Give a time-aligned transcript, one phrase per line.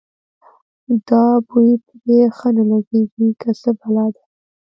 [1.07, 4.23] دا بوی پرې ښه نه لګېږي که څه بلا ده.